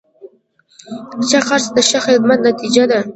[1.27, 2.99] ښه خرڅ د ښه خدمت نتیجه ده.